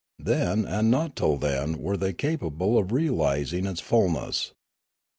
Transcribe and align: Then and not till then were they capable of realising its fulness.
Then 0.17 0.65
and 0.65 0.89
not 0.89 1.15
till 1.15 1.37
then 1.37 1.77
were 1.77 1.95
they 1.95 2.11
capable 2.11 2.75
of 2.79 2.91
realising 2.91 3.67
its 3.67 3.81
fulness. 3.81 4.51